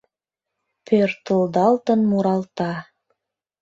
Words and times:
Пӧртылдалтын 0.85 1.99
муралта; 2.09 2.73